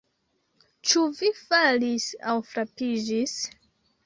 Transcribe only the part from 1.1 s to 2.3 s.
vi falis